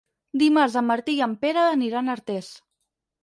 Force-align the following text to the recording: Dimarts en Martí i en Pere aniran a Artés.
Dimarts 0.43 0.77
en 0.81 0.87
Martí 0.91 1.15
i 1.19 1.21
en 1.27 1.35
Pere 1.45 1.67
aniran 1.73 2.09
a 2.13 2.17
Artés. 2.19 2.51